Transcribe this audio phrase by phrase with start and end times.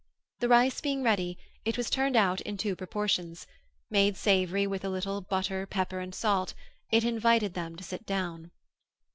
[0.39, 3.45] The rice being ready, it was turned out in two proportions;
[3.91, 6.55] made savoury with a little butter, pepper, and salt,
[6.89, 8.49] it invited them to sit down.